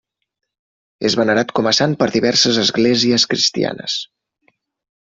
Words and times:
És 1.09 1.17
venerat 1.19 1.53
com 1.59 1.69
a 1.73 1.75
sant 1.81 1.95
per 2.01 2.09
diverses 2.17 2.59
esglésies 2.65 3.31
cristianes. 3.35 4.05